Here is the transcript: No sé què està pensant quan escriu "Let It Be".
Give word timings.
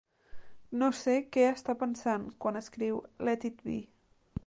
No 0.83 0.87
sé 0.99 1.13
què 1.37 1.45
està 1.49 1.77
pensant 1.83 2.27
quan 2.45 2.61
escriu 2.65 3.01
"Let 3.31 3.51
It 3.53 3.67
Be". 3.69 3.81